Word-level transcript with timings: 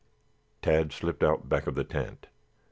Tad 0.63 0.91
slipped 0.93 1.21
out 1.23 1.47
back 1.47 1.67
of 1.67 1.75
the 1.75 1.83
tent. 1.83 2.25